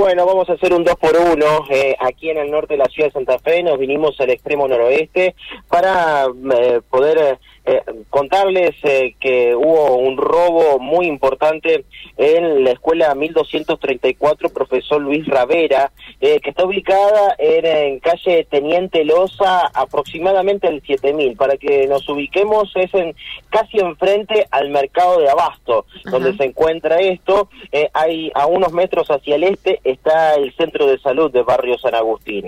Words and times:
Bueno, 0.00 0.24
vamos 0.24 0.48
a 0.48 0.54
hacer 0.54 0.72
un 0.72 0.82
2 0.82 0.94
por 0.96 1.14
1 1.14 1.66
eh, 1.68 1.94
aquí 2.00 2.30
en 2.30 2.38
el 2.38 2.50
norte 2.50 2.72
de 2.72 2.78
la 2.78 2.86
ciudad 2.86 3.08
de 3.08 3.12
Santa 3.12 3.38
Fe. 3.38 3.62
Nos 3.62 3.78
vinimos 3.78 4.18
al 4.18 4.30
extremo 4.30 4.66
noroeste 4.66 5.34
para 5.68 6.24
eh, 6.24 6.80
poder 6.88 7.38
eh, 7.66 7.82
contarles 8.08 8.74
eh, 8.84 9.14
que 9.20 9.54
hubo 9.54 9.96
un 9.96 10.16
robo 10.16 10.78
muy 10.78 11.06
importante 11.06 11.84
en 12.16 12.64
la 12.64 12.70
escuela 12.70 13.14
1234 13.14 14.48
Profesor 14.48 15.00
Luis 15.00 15.26
Ravera, 15.26 15.92
eh, 16.20 16.40
que 16.40 16.50
está 16.50 16.64
ubicada 16.64 17.36
en, 17.38 18.00
calle 18.00 18.46
Teniente 18.50 19.04
Loza, 19.04 19.66
aproximadamente 19.74 20.68
el 20.68 20.82
7000. 20.82 21.36
Para 21.36 21.58
que 21.58 21.86
nos 21.86 22.08
ubiquemos, 22.08 22.72
es 22.76 22.92
en 22.94 23.14
casi 23.50 23.78
enfrente 23.78 24.46
al 24.50 24.70
mercado 24.70 25.20
de 25.20 25.28
Abasto, 25.28 25.84
donde 26.10 26.34
se 26.36 26.44
encuentra 26.44 26.98
esto. 27.00 27.50
hay 27.92 28.32
a 28.34 28.46
unos 28.46 28.72
metros 28.72 29.10
hacia 29.10 29.36
el 29.36 29.44
este 29.44 29.80
está 29.90 30.34
el 30.34 30.54
centro 30.54 30.86
de 30.86 30.98
salud 30.98 31.30
de 31.30 31.42
Barrio 31.42 31.78
San 31.78 31.94
Agustín. 31.94 32.46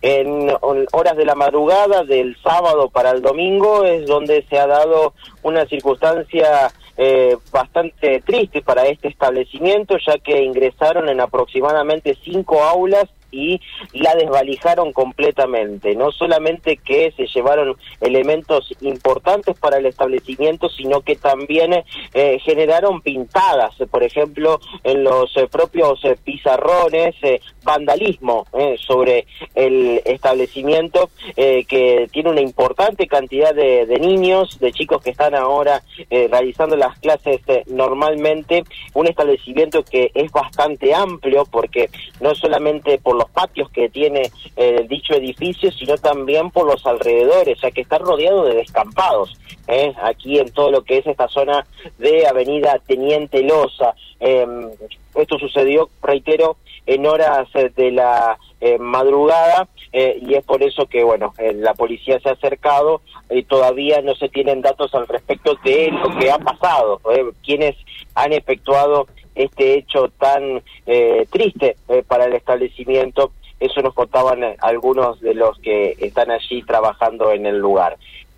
En 0.00 0.52
horas 0.92 1.16
de 1.16 1.24
la 1.24 1.34
madrugada 1.34 2.04
del 2.04 2.36
sábado 2.42 2.88
para 2.88 3.10
el 3.10 3.22
domingo 3.22 3.84
es 3.84 4.06
donde 4.06 4.44
se 4.48 4.58
ha 4.58 4.66
dado 4.66 5.14
una 5.42 5.66
circunstancia 5.66 6.72
eh, 6.96 7.36
bastante 7.50 8.20
triste 8.20 8.62
para 8.62 8.86
este 8.86 9.08
establecimiento, 9.08 9.96
ya 10.06 10.18
que 10.18 10.42
ingresaron 10.42 11.08
en 11.08 11.20
aproximadamente 11.20 12.16
cinco 12.22 12.62
aulas 12.62 13.08
y 13.32 13.60
la 13.94 14.14
desvalijaron 14.14 14.92
completamente. 14.92 15.96
No 15.96 16.12
solamente 16.12 16.76
que 16.76 17.12
se 17.16 17.26
llevaron 17.26 17.76
elementos 18.00 18.72
importantes 18.82 19.58
para 19.58 19.78
el 19.78 19.86
establecimiento, 19.86 20.68
sino 20.68 21.00
que 21.00 21.16
también 21.16 21.72
eh, 22.14 22.38
generaron 22.40 23.00
pintadas, 23.00 23.74
por 23.90 24.04
ejemplo, 24.04 24.60
en 24.84 25.02
los 25.02 25.36
eh, 25.36 25.48
propios 25.50 26.04
eh, 26.04 26.16
pizarrones, 26.22 27.16
vandalismo 27.64 28.46
sobre 28.78 29.26
el 29.54 30.02
establecimiento 30.04 31.10
que 31.34 32.08
tiene 32.12 32.30
una 32.30 32.40
importante 32.40 33.06
cantidad 33.06 33.54
de, 33.54 33.86
de, 33.86 33.98
niños, 33.98 34.58
de 34.58 34.72
chicos 34.72 35.02
que 35.02 35.10
están 35.10 35.34
ahora 35.34 35.82
realizando 36.10 36.76
las 36.76 36.98
clases 36.98 37.40
normalmente, 37.66 38.64
un 38.94 39.06
establecimiento 39.06 39.84
que 39.84 40.10
es 40.12 40.30
bastante 40.32 40.92
amplio 40.92 41.44
porque 41.44 41.88
no 42.20 42.34
solamente 42.34 42.98
por 42.98 43.16
los 43.22 43.30
patios 43.30 43.70
que 43.70 43.88
tiene 43.88 44.30
eh, 44.56 44.86
dicho 44.88 45.14
edificio, 45.14 45.70
sino 45.72 45.96
también 45.96 46.50
por 46.50 46.66
los 46.66 46.84
alrededores, 46.86 47.60
ya 47.60 47.70
que 47.70 47.82
está 47.82 47.98
rodeado 47.98 48.44
de 48.44 48.54
descampados, 48.54 49.38
¿eh? 49.68 49.92
aquí 50.02 50.38
en 50.38 50.50
todo 50.52 50.70
lo 50.70 50.82
que 50.82 50.98
es 50.98 51.06
esta 51.06 51.28
zona 51.28 51.66
de 51.98 52.26
Avenida 52.26 52.80
Teniente 52.86 53.42
Loza. 53.42 53.94
Em, 54.20 54.70
esto 55.14 55.38
sucedió, 55.38 55.90
reitero, 56.02 56.56
en 56.86 57.06
horas 57.06 57.48
de 57.52 57.92
la 57.92 58.36
eh, 58.60 58.76
madrugada 58.78 59.68
y 59.92 60.34
es 60.34 60.44
por 60.44 60.62
eso 60.62 60.86
que, 60.86 61.04
bueno, 61.04 61.34
la 61.54 61.74
policía 61.74 62.18
se 62.20 62.30
ha 62.30 62.32
acercado 62.32 63.02
y 63.30 63.42
todavía 63.42 64.00
no 64.00 64.14
se 64.14 64.30
tienen 64.30 64.62
datos 64.62 64.94
al 64.94 65.06
respecto 65.06 65.54
de 65.62 65.90
lo 65.92 66.18
que 66.18 66.30
ha 66.30 66.38
pasado, 66.38 67.00
quienes 67.44 67.76
han 68.14 68.32
efectuado 68.32 69.06
este 69.34 69.74
hecho 69.74 70.08
tan 70.18 70.62
eh, 70.86 71.26
triste 71.30 71.76
eh, 71.88 72.02
para 72.06 72.26
el 72.26 72.34
establecimiento. 72.34 73.32
Eso 73.60 73.80
nos 73.80 73.94
contaban 73.94 74.42
eh, 74.42 74.56
algunos 74.60 75.20
de 75.20 75.34
los 75.34 75.58
que 75.58 75.96
están 76.00 76.30
allí 76.30 76.62
trabajando 76.62 77.32
en 77.32 77.46
el 77.46 77.58
lugar. 77.58 77.96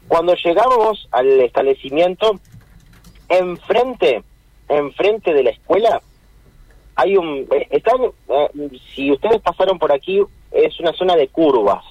Cuando 0.08 0.34
llegamos 0.34 1.08
al 1.12 1.40
establecimiento, 1.40 2.38
enfrente, 3.28 4.22
enfrente 4.68 5.32
de 5.32 5.42
la 5.42 5.50
escuela, 5.50 6.00
hay 6.96 7.16
un, 7.16 7.48
están, 7.70 7.96
si 8.94 9.10
ustedes 9.10 9.40
pasaron 9.40 9.78
por 9.78 9.92
aquí, 9.92 10.20
es 10.54 10.78
una 10.78 10.92
zona 10.92 11.16
de 11.16 11.28
curvas. 11.28 11.84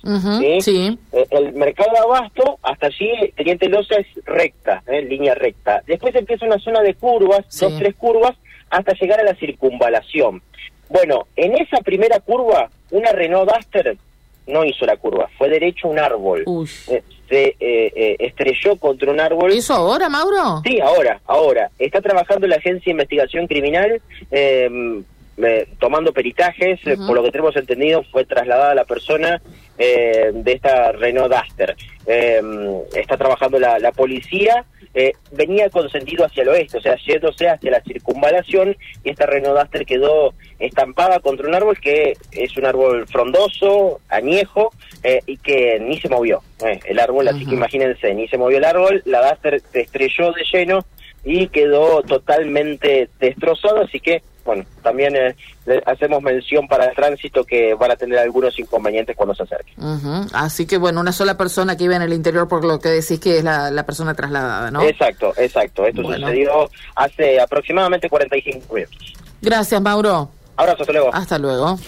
¿sí? 0.62 0.98
El 1.30 1.54
mercado 1.54 1.92
de 1.92 2.00
abasto, 2.00 2.60
hasta 2.64 2.88
allí, 2.88 3.12
Teniente 3.36 3.68
Loza 3.68 3.96
es 3.96 4.08
recta, 4.26 4.82
en 4.88 5.10
línea 5.10 5.36
recta. 5.36 5.84
Después 5.86 6.16
empieza 6.16 6.46
una 6.46 6.60
zona 6.60 6.82
de 6.82 6.94
curvas, 6.96 7.46
dos, 7.60 7.78
tres 7.78 7.96
curvas, 7.96 8.34
hasta 8.74 8.94
llegar 8.94 9.20
a 9.20 9.24
la 9.24 9.36
circunvalación. 9.36 10.42
Bueno, 10.90 11.28
en 11.36 11.54
esa 11.56 11.78
primera 11.82 12.20
curva, 12.20 12.70
una 12.92 13.12
Renault 13.12 13.52
Duster 13.52 13.98
no 14.48 14.66
hizo 14.66 14.86
la 14.86 14.98
curva, 14.98 15.30
fue 15.38 15.48
derecho 15.48 15.88
a 15.88 15.92
un 15.92 16.00
árbol. 16.00 16.44
Eh, 16.88 17.04
se 17.30 17.44
eh, 17.48 17.56
eh, 17.60 18.16
estrelló 18.20 18.76
contra 18.78 19.12
un 19.12 19.20
árbol. 19.20 19.52
¿Eso 19.52 19.74
ahora, 19.74 20.10
Mauro? 20.10 20.62
Sí, 20.66 20.80
ahora, 20.82 21.22
ahora. 21.26 21.70
Está 21.80 22.02
trabajando 22.02 22.48
la 22.48 22.56
Agencia 22.56 22.86
de 22.86 22.92
Investigación 22.92 23.48
Criminal. 23.48 24.02
Em, 24.32 25.04
tomando 25.80 26.14
peritajes, 26.14 26.80
por 27.08 27.16
lo 27.16 27.24
que 27.24 27.32
tenemos 27.32 27.56
entendido, 27.56 28.04
fue 28.12 28.24
trasladada 28.24 28.76
la 28.76 28.86
persona 28.86 29.42
de 29.78 30.44
esta 30.46 30.92
Renault 30.92 31.34
Duster. 31.34 31.76
Em, 32.06 32.82
está 32.96 33.18
trabajando 33.18 33.58
la, 33.58 33.80
la 33.80 33.92
policía 33.92 34.66
eh, 34.94 35.14
venía 35.32 35.70
con 35.70 35.90
sentido 35.90 36.26
hacia 36.26 36.44
el 36.44 36.50
oeste, 36.50 36.78
o 36.78 36.82
sea, 36.82 36.96
yéndose 36.98 37.50
hacia 37.50 37.72
la 37.72 37.82
circunvalación, 37.82 38.76
y 39.04 39.10
esta 39.10 39.26
Renault 39.26 39.60
Duster 39.60 39.86
quedó 39.86 40.34
estampada 40.60 41.20
contra 41.20 41.48
un 41.48 41.56
árbol 41.56 41.80
que 41.80 42.16
es 42.32 42.58
un 42.58 42.66
árbol 42.66 43.08
frondoso, 43.08 44.02
añejo, 44.10 44.72
eh, 45.04 45.22
y 45.26 45.38
que 45.38 45.80
ni 45.80 46.00
se 46.00 46.10
movió. 46.10 46.42
Eh, 46.66 46.80
el 46.86 47.00
árbol, 47.00 47.28
así 47.28 47.46
que 47.46 47.56
imagínense, 47.56 48.14
ni 48.14 48.28
se 48.28 48.38
movió 48.38 48.58
el 48.58 48.66
árbol, 48.66 49.02
la 49.06 49.30
Duster 49.30 49.62
se 49.72 49.82
estrelló 49.82 50.32
de 50.32 50.44
lleno 50.52 50.86
y 51.26 51.48
quedó 51.48 52.04
totalmente 52.04 53.10
destrozado, 53.20 53.82
así 53.82 54.00
que 54.00 54.22
bueno, 54.46 54.66
también 54.82 55.16
eh, 55.16 55.36
hacemos 55.86 56.22
mención 56.22 56.68
para 56.68 56.86
el 56.86 56.96
tránsito 56.96 57.44
que 57.44 57.74
van 57.74 57.92
a 57.92 57.96
tener 57.96 58.20
algunos 58.20 58.58
inconvenientes 58.60 59.16
cuando 59.16 59.34
se 59.34 59.44
acerquen. 59.44 59.76
Así 60.34 60.66
que 60.66 60.78
bueno, 60.78 61.00
una 61.00 61.12
sola 61.12 61.38
persona 61.38 61.78
que 61.78 61.84
vive 61.86 61.96
en 61.96 62.02
el 62.02 62.14
interior 62.14 62.48
por 62.48 62.66
lo 62.66 62.80
que 62.80 62.90
decís 62.90 63.20
que 63.20 63.38
es 63.38 63.44
la, 63.44 63.84
persona 63.86 64.14
trasladada, 64.14 64.72
¿no? 64.72 64.82
Exacto, 64.84 65.34
exacto. 65.38 65.86
Esto 65.86 66.04
sucedió 66.04 66.70
hace 66.96 67.40
aproximadamente 67.40 68.10
45 68.10 68.74
minutos. 68.74 69.14
Gracias, 69.42 69.82
Mauro. 69.82 70.30
Abrazo, 70.56 70.84
hasta 70.84 70.94
luego. 70.94 71.10
Hasta 71.14 71.38
luego. 71.40 71.80